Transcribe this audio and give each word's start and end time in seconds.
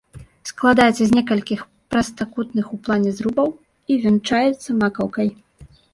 Складаецца 0.51 0.97
з 1.05 1.11
некалькіх 1.17 1.61
прастакутных 1.95 2.65
у 2.77 2.79
плане 2.87 3.11
зрубаў, 3.19 3.47
і 3.91 3.99
вянчаецца 4.07 4.69
макаўкай. 4.81 5.29